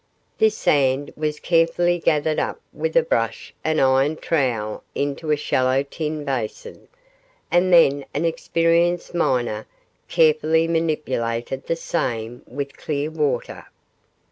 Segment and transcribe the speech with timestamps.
[0.39, 5.83] This sand was carefully gathered up with a brush and iron trowel into a shallow
[5.83, 6.87] tin basin,
[7.51, 9.67] and then an experienced miner
[10.07, 13.67] carefully manipulated the same with clear water.